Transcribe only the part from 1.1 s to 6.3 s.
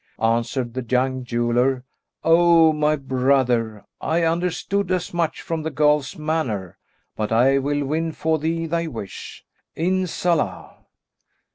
jeweller, "O my brother, I understood as much from the girl's